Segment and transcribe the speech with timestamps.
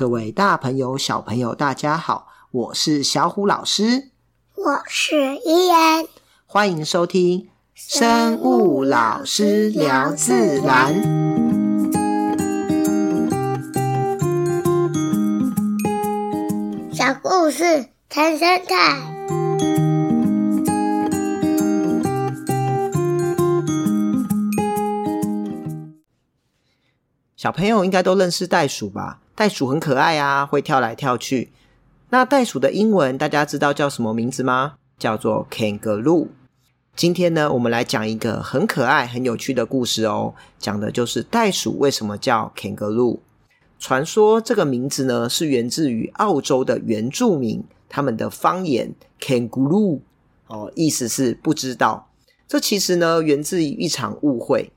[0.00, 4.08] 各位大朋友、小朋友，大家好，我是小虎老师，
[4.54, 6.08] 我是伊人，
[6.46, 10.94] 欢迎收听生物老师聊自然。
[16.94, 18.96] 小故事谈生态。
[27.36, 29.20] 小朋友应该都认识袋鼠吧？
[29.40, 31.50] 袋鼠很可爱啊，会跳来跳去。
[32.10, 34.74] 那袋鼠的英文大家知道叫什么名字吗？
[34.98, 36.28] 叫做 kangaroo。
[36.94, 40.34] 今天呢，我们来讲一个很可爱、很有趣的故事哦。
[40.58, 43.20] 讲的就是袋鼠为什么叫 kangaroo。
[43.78, 50.00] 传说这个名字呢，是源自于澳洲的原住民他们的方言 kangaroo
[50.48, 52.10] 哦，意思是不知道。
[52.46, 54.70] 这其实呢，源自于一场误会。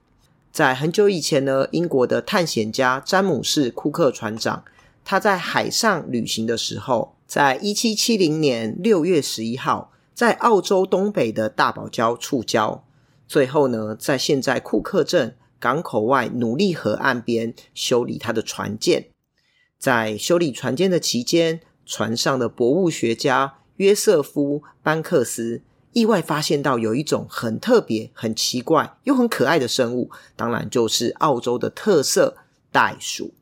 [0.53, 4.63] 在很久以前呢，英国的探险家詹姆士·库克船长，
[5.03, 12.81] 他在海上旅行的时候，在一七七零年六月十一号，在澳洲东北的大堡礁触礁，
[13.27, 19.07] 最后呢，在现在库克镇港口外努力河岸边修理他的船舰。
[19.79, 25.63] 在修理船舰的期间，船上的博物学家约瑟夫·班克斯。
[25.93, 32.35] 意外发现到有一种很特别、很奇怪又很可爱的生物，当然就是澳洲的特色
[32.71, 33.33] 袋鼠。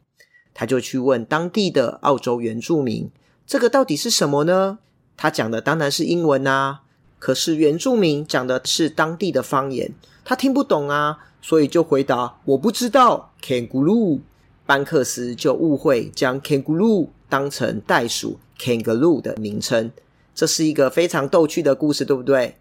[0.54, 3.10] 他就去问当地的澳洲原住民
[3.48, 4.80] ：“这个到底是什么呢？”
[5.16, 6.82] 他讲的当然是英文啊，
[7.20, 9.94] 可是原住民讲的是当地的方言，
[10.26, 14.20] 他听不懂啊，所以就回答：“我不知道。” Kangaroo，
[14.66, 19.92] 班克斯就误会将 Kangaroo 当成袋鼠 Kangaroo 的名称。
[20.34, 22.56] 这是一个非常逗趣的故事，对不对？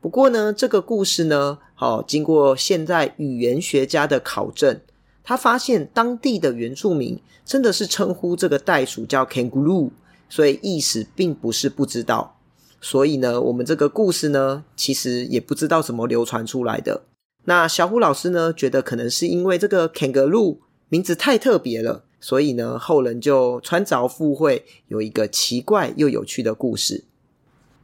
[0.00, 4.80] 不过呢，这个故事呢，好，经过现在语言学家的考证，
[5.22, 9.90] 他发现当地的原住民真的是称呼这个袋鼠叫 kangaroo，
[10.28, 12.38] 所以意思并不是不知道。
[12.80, 17.04] 所以呢，我们这个故事呢，其实也不知道怎么流传出来的。
[17.46, 20.58] 那小虎老师呢，觉得可能是因为这个 kangaroo
[20.90, 22.04] 名字太特别了。
[22.24, 27.04] 所以呢，后人就穿凿附会，有一个奇怪又有趣的故事。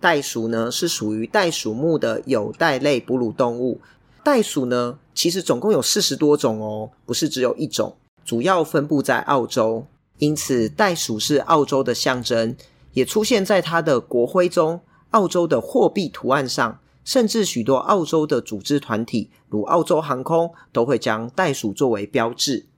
[0.01, 3.83] 袋鼠呢，是属于袋鼠目的有袋类哺乳动物。
[4.25, 7.99] 袋鼠呢，其实总共有四十多种哦，不是只有一种。
[8.25, 9.85] 主要分布在澳洲，
[10.17, 12.57] 因此袋鼠是澳洲的象征，
[12.95, 14.81] 也出现在它的国徽中、
[15.11, 22.70] 澳洲的货币图案上，甚至许多澳洲的组织团体，如澳洲航空，都会将袋鼠作为标志。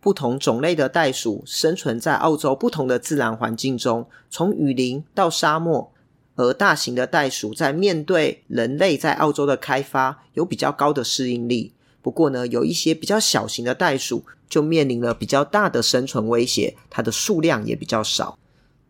[0.00, 5.92] 不同种类的袋鼠生存在澳洲不同的自然环境中，从雨林到沙漠。
[6.36, 11.74] 而大型的袋鼠在面对人类在澳洲的开发，有比较高的适应力。
[12.00, 18.38] 不过呢，有一些比较小型的袋鼠就面临了比较大的生存威胁，它的数量也比较少。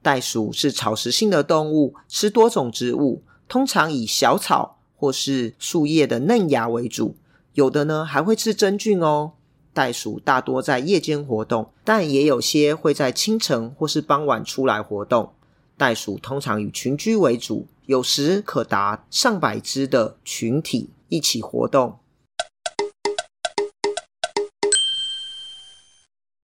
[0.00, 7.16] 袋鼠是草食性的动物，吃多种植物，通常以小草或是树叶的嫩芽为主，
[7.54, 9.32] 有的呢还会吃真菌哦。
[9.72, 15.32] 袋鼠大多在夜间活动，但也有些会在清晨或是傍晚出来活动。
[15.76, 21.98] 袋鼠通常以群居为主，有时可达上百只的群体一起活动。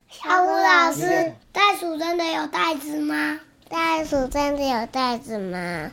[0.09, 3.41] 小虎老师，袋鼠真的有袋子吗？
[3.69, 5.91] 袋鼠真的有袋子吗？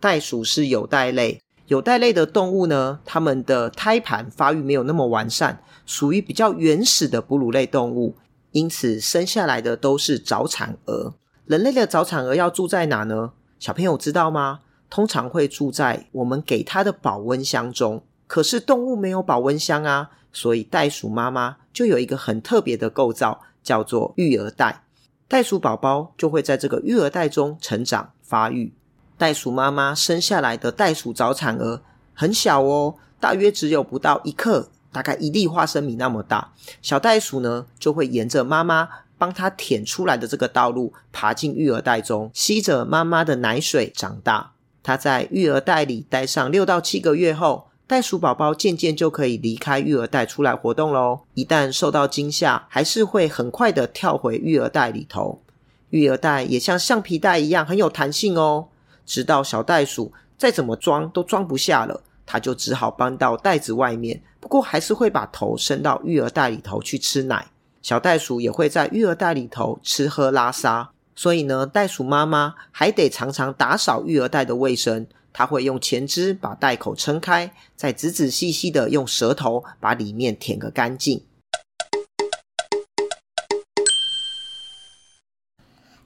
[0.00, 1.40] 袋鼠是有袋类。
[1.70, 8.16] 有袋类的动物呢，它们的胎盘发育没有那么完善，属于比较原始的哺乳类动物，
[8.50, 11.14] 因此生下来的都是早产儿。
[11.46, 13.34] 人类的早产儿要住在哪呢？
[13.60, 14.62] 小朋友知道吗？
[14.90, 18.02] 通常会住在我们给它的保温箱中。
[18.26, 24.82] 可是动物没有保温箱啊，所以袋鼠妈妈就有一个很特别的构造，叫做育儿袋。
[25.28, 28.74] 袋鼠宝宝就会在这个育儿袋中成长发育。
[29.20, 31.82] 袋鼠妈妈生下来的袋鼠早产儿
[32.14, 36.52] 很小哦，大约只有不到一克，大概一粒花生米那么大。
[36.80, 38.88] 小袋鼠呢，就会沿着妈妈
[39.18, 44.52] 帮它舔出来的这个道路，爬进育儿袋中，吸着妈妈的奶水长大。
[44.82, 51.20] 它在育儿袋里待上六到七个月后，袋鼠宝宝渐渐就可以离开育儿袋出来活动喽。
[51.34, 55.42] 一旦受到惊吓，还是会很快的跳回育儿袋里头。
[55.90, 58.68] 育儿袋也像橡皮袋一样很有弹性哦。
[59.10, 64.22] 直到小袋鼠再怎么装都装不下了，它就只好搬到袋子外面。
[64.38, 67.48] 不过还是会把头伸到育儿袋里头去吃奶。
[67.82, 75.04] 小袋鼠也会在育儿袋里头吃喝拉撒，所以呢，袋鼠妈妈还得常常打扫育儿袋的卫生。
[75.32, 81.24] 它会用前肢把袋口撑开，再仔仔细细的用舌头把里面舔个干净。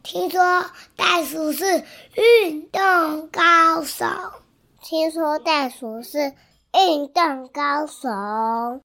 [0.04, 0.38] 听说
[0.96, 1.64] 袋鼠是
[2.14, 4.04] 运动高手。
[4.82, 6.34] 听说袋鼠是
[6.74, 8.82] 运动高手。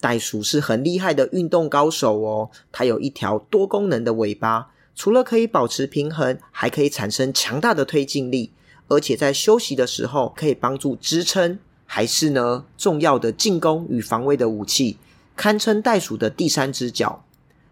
[0.00, 8.54] 袋鼠是很厉害的运动高手哦，它有一条多功能的尾巴，除了可以保持平衡，还可以产生强大的推进力，
[8.88, 14.96] 而且在休息的时候可以帮助支撑，还是呢重要的进攻与防卫的武器，
[15.36, 17.22] 堪称袋鼠的第三只脚。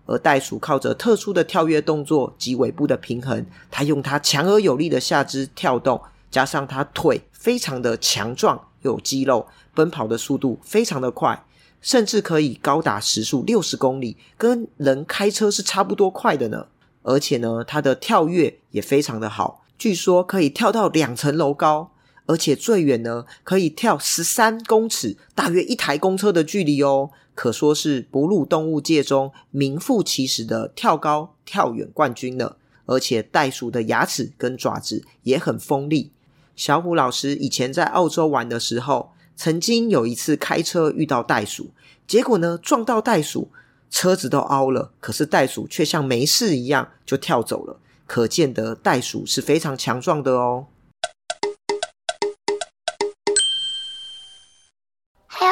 [0.06, 6.00] 而袋鼠靠着特殊的跳跃动作及尾部的平衡，它用它强而有力的下肢跳动，
[6.30, 11.44] 加上它腿非常的强壮有肌肉，奔跑的速度非常的快，
[11.80, 16.66] 甚至可以高达时速六十公里，跟人开车是差不多快的呢。
[17.02, 21.90] 而且呢，它的跳跃也非常的好，据说可以跳到两层楼高，
[22.26, 27.10] 而且最远呢可以跳十三公尺，大约一台公车的距离哦。
[27.34, 32.56] 可说是哺乳动物界中名副其实的跳高跳远冠军了。
[32.84, 36.10] 而且袋鼠的牙齿跟爪子也很锋利。
[36.56, 41.70] 小虎老师以前在澳洲玩的时候，曾经有一次开车遇到袋鼠，
[42.08, 43.48] 结果呢撞到袋鼠，
[43.88, 47.78] 车子都凹了，可是袋鼠却像没事一样就跳走了。
[48.06, 50.66] 可见得袋鼠是非常强壮的哦。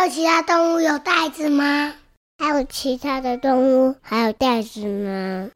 [0.00, 1.92] 还有其他动物有袋子吗？
[2.38, 5.50] 还有其他的动物还有袋子吗？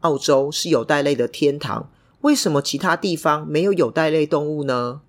[0.00, 1.88] 澳洲是有袋类的天堂，
[2.20, 5.00] 为什么其他地方没有有袋类动物呢？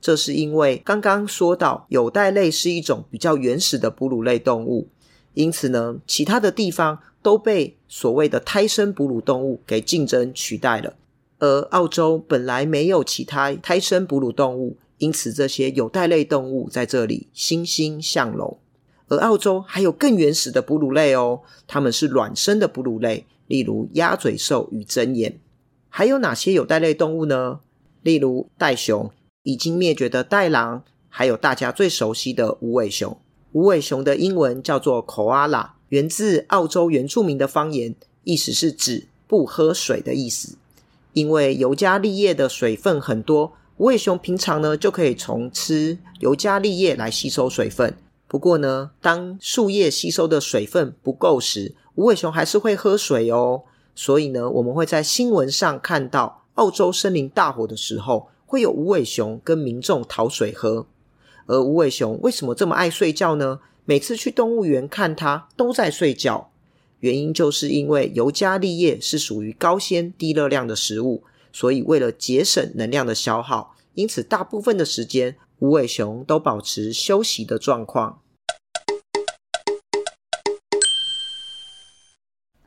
[0.00, 4.86] 这是因为刚刚说到有袋类是一种比较原始的哺乳类动物，
[5.34, 10.94] 因此呢，其他的地方都被所谓的胎生哺乳动物给竞争取代了，
[11.40, 14.76] 而澳洲本来没有其他胎生哺乳动物。
[15.02, 18.58] 因此，这些有袋类动物在这里欣欣向荣。
[19.08, 25.40] 而澳洲还有更原始的哺乳类哦，它们是卵生的哺乳类，例如鸭嘴兽与针眼。
[25.88, 27.58] 还有哪些有袋类动物呢？
[28.02, 29.10] 例如袋熊、
[29.42, 33.18] 已经灭绝的袋狼，还有大家最熟悉的无尾熊。
[33.50, 40.56] 无尾熊的英文叫做 koala，源自澳洲原住民的方言，意思是指不喝水的意思。
[41.12, 43.54] 因为尤加利叶的水分很多。
[43.82, 47.96] 无尾熊平常呢就可以从吃尤加利叶来吸收水分，
[48.28, 53.62] 不过呢，当树叶吸收的水分不够时，无尾熊还是会喝水哦。
[53.96, 60.86] 所以呢，我们会在新闻上看到澳洲森林大火的时候，会有无尾熊跟民众讨水喝。
[61.46, 63.58] 而无尾熊为什么这么爱睡觉呢？
[63.84, 66.52] 每次去动物园看它都在睡觉，
[67.00, 71.24] 原因就是因为尤加利叶是属于高纤低热量的食物。
[71.54, 78.20] 所以，为了节省能量的消耗，因此大部分的时间，无尾熊都保持休息的状况。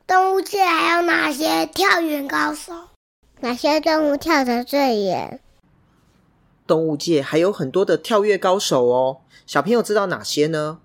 [0.06, 2.72] 动物界还有哪些跳远高手？
[3.40, 5.40] 哪些动物跳得最远？
[6.64, 9.22] 动物界还有很多的跳跃高手哦。
[9.46, 10.80] 小朋友知道哪些呢？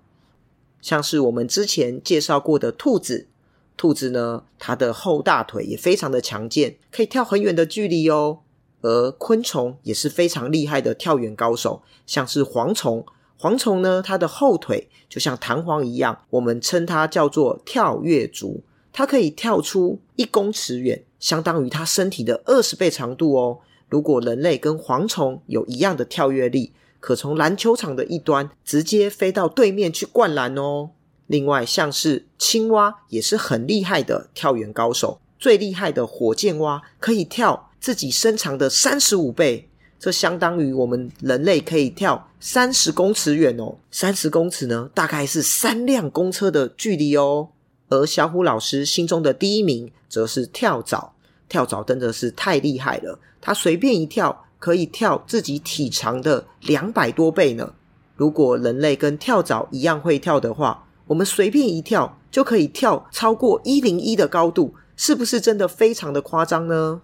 [0.80, 3.28] 像是我们之前介绍过的兔子。
[3.76, 8.40] 兔子呢，它的后大腿也非常的强健，可以跳很远的距离哦。
[8.82, 13.04] 而昆虫也是非常厉害的跳远高手，像是蝗虫。
[13.40, 18.62] 蝗虫呢，它的后腿就像弹簧一样，我们称它叫做跳跃足。
[18.92, 23.58] 它可以跳出一公尺远，相当于它身体的二十倍长度哦。
[23.88, 30.90] 如果人类跟蝗虫有一样的跳跃力，可从篮球场的一端直接飞到对面去灌篮哦。
[31.26, 35.20] 另外，像是青蛙也是很厉害的跳远高手。
[35.38, 43.74] 最厉害的火箭蛙可以跳自己身长的三十五倍，这相当于我们人类可以跳三十公尺远哦。
[43.90, 47.48] 三十公尺呢，大概是三辆公车的距离哦。
[47.88, 51.14] 而小虎老师心中的第一名则是跳蚤。
[51.48, 57.74] 跳蚤真的是太厉害了，它随便一跳可以跳自己体长的两百多倍呢。
[58.14, 67.02] 如果人类跟跳蚤一样会跳的话，我们随便一跳就可以跳超过一零一的高度，是不是真的非常的夸张呢？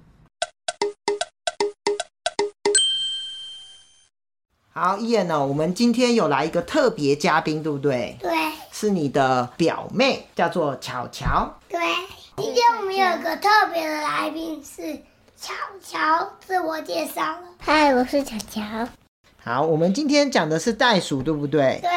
[4.81, 8.17] 好，伊恩呢，我们今天有来一个特别嘉宾，对不对？
[8.21, 8.31] 对，
[8.71, 11.53] 是你的表妹，叫做巧巧。
[11.69, 11.81] 对，
[12.37, 14.95] 今天我们有一个特别的来宾是
[15.37, 15.53] 巧
[15.85, 15.99] 巧，
[16.47, 17.41] 自我介绍了。
[17.59, 18.63] 嗨，我是巧巧。
[19.43, 21.81] 好，我们今天讲的是袋鼠，对不对？
[21.83, 21.91] 对。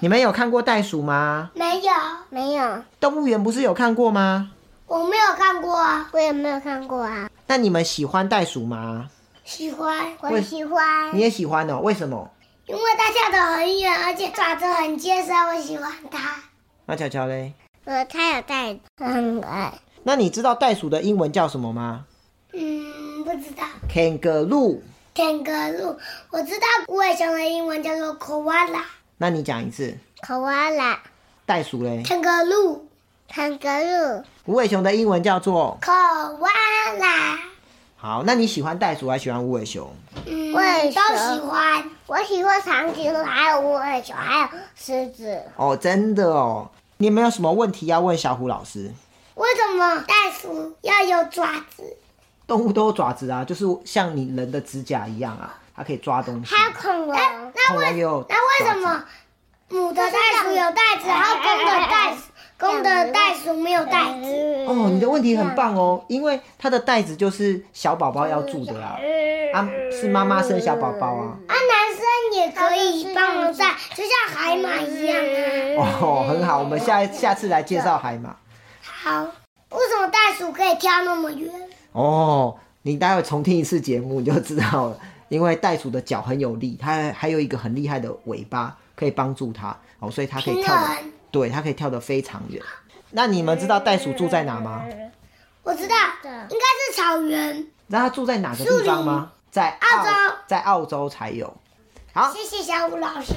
[0.00, 1.50] 你们有看过袋鼠吗？
[1.54, 1.92] 没有，
[2.28, 2.82] 没有。
[3.00, 4.50] 动物园不是有看过吗？
[4.86, 7.30] 我没有看过啊，我也没有看过啊。
[7.46, 9.08] 那你们喜欢袋鼠吗？
[9.46, 11.16] 喜欢，我喜欢。
[11.16, 11.78] 你也喜欢哦？
[11.80, 12.28] 为什么？
[12.66, 16.42] 因为它跳得很远，而且爪子很结实，我喜欢它。
[16.84, 17.52] 那巧巧嘞？
[17.84, 19.72] 呃，它有袋子，很可爱。
[20.02, 22.04] 那你知道袋鼠的英文叫什么吗？
[22.52, 23.64] 嗯，不知道。
[23.88, 24.80] kangaroo。
[25.14, 25.96] kangaroo，
[26.30, 28.82] 我知道无尾熊的英文叫做 koala。
[29.18, 29.96] 那你讲一次。
[30.26, 30.98] koala。
[31.46, 32.80] 袋鼠嘞？kangaroo。
[33.32, 34.24] kangaroo。
[34.46, 37.38] 无尾熊的英文叫做 koala。
[37.96, 39.90] 好，那你喜欢袋鼠还喜欢无尾熊？
[40.26, 41.90] 嗯，我都喜欢。
[42.06, 45.42] 我喜欢长颈鹿，还有无尾熊，还有狮子。
[45.56, 46.70] 哦，真的哦。
[46.98, 48.92] 你有没有什么问题要问小虎老师？
[49.34, 51.96] 为什么袋鼠要有爪子？
[52.46, 56.54] 动物都有爪子啊，就是像你人的指甲一样啊，它可以抓东西。
[56.54, 57.92] 还有恐龙，那为
[58.28, 59.04] 那为什么
[59.68, 61.95] 母的袋鼠有袋子，然后公的袋鼠
[62.58, 64.64] 公的袋鼠没有袋子？
[64.66, 68.98] 哦，你的问题很棒哦，因为它的袋子就是小宝宝要住的啊，
[69.52, 71.36] 啊，是妈妈生小宝宝啊。
[71.46, 75.16] 啊，男生也可以帮忙带，就像海马一样
[75.78, 75.98] 啊。
[76.00, 78.34] 哦，很好，我们下下次来介绍海马。
[78.82, 81.52] 好，为什么袋鼠可以跳那么远？
[81.92, 84.98] 哦，你待会重听一次节目你就知道了。
[85.28, 90.88] 因为袋鼠的脚很有力，它还有一个很厉害的尾巴可以帮助它哦，所以它可以跳的，
[91.36, 92.62] 对，它可以跳得非常远。
[93.10, 94.82] 那你们知道袋鼠住在哪吗？
[95.62, 97.66] 我知道，应该是草原。
[97.88, 99.32] 那它住在哪个地方吗？
[99.50, 100.10] 在澳洲，
[100.46, 101.54] 在澳洲才有。
[102.14, 103.34] 好，谢谢小谷老师，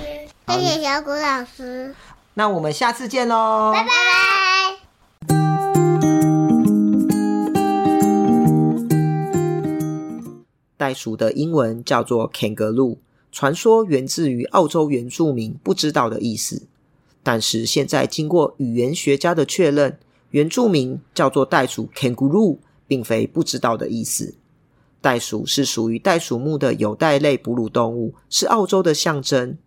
[0.48, 1.94] 谢谢小谷老师。
[2.36, 3.90] 那我们下次见喽，拜拜。
[10.78, 13.00] 袋鼠的英文叫做 kangaroo，
[13.34, 16.70] 传说源自于澳洲原住民不知道的意思。
[17.22, 20.00] 但是现在经过语言学家的确认，
[20.32, 22.58] 原住民叫做袋鼠 kangaroo，
[22.88, 24.36] 并非不知道的意思。
[25.02, 29.58] 袋鼠是属于袋鼠目的有袋类哺乳动物，是澳洲的象征。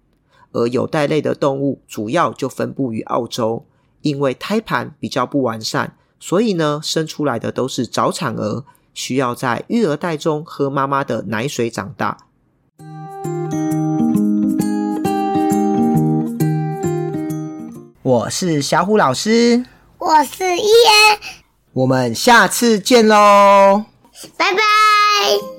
[0.53, 3.65] 而有袋类的动物主要就分布于澳洲，
[4.03, 8.65] 因为胎盘比较不完善，所以呢，生出来的都是早产儿。
[8.93, 12.27] 需要在育儿袋中喝妈妈的奶水长大。
[18.03, 19.65] 我是小虎老师，
[19.99, 21.19] 我是伊恩，
[21.73, 23.85] 我们下次见喽，
[24.37, 25.52] 拜拜。